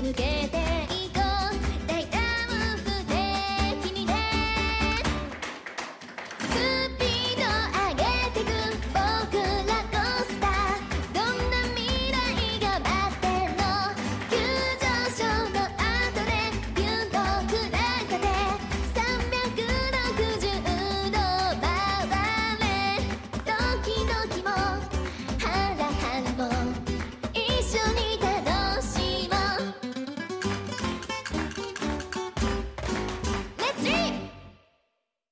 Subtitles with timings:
[0.00, 0.65] 抜けて